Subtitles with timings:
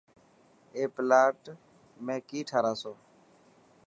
[0.75, 1.41] ائي پلاٽ
[2.07, 2.93] ۾ ڪي ٺاراسو.